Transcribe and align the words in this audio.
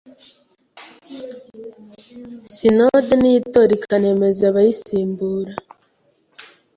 Sinode 2.55 3.13
niyo 3.17 3.37
itora 3.41 3.71
ikanemeza 3.77 4.41
abayisimbura 4.47 5.53